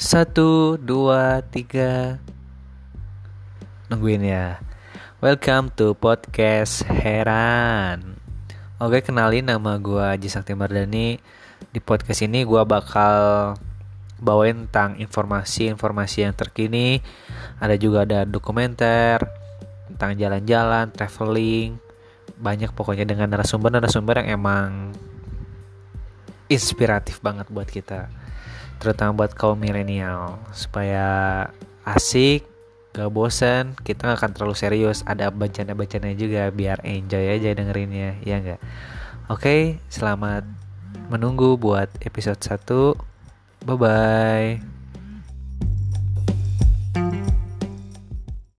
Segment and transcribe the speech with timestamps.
[0.00, 2.16] Satu, dua, tiga.
[3.92, 4.56] Nungguin ya.
[5.20, 8.16] Welcome to podcast Heran.
[8.80, 11.20] Oke kenalin nama gue Haji Sakti Mardani
[11.70, 13.54] Di podcast ini gue bakal
[14.18, 17.04] bawain tentang informasi-informasi yang terkini.
[17.60, 19.20] Ada juga ada dokumenter
[19.92, 21.76] Tentang jalan-jalan, traveling
[22.40, 24.96] Banyak pokoknya dengan narasumber-narasumber yang emang
[26.52, 28.12] Inspiratif banget buat kita.
[28.76, 30.36] Terutama buat kaum milenial.
[30.52, 31.48] Supaya
[31.88, 32.44] asik
[32.92, 35.00] gak bosan kita gak akan terlalu serius.
[35.08, 38.60] Ada bencana-bencana juga biar enjoy aja dengerinnya ya enggak
[39.32, 40.44] oke selamat
[41.08, 44.81] menunggu buat episode 1 bye bye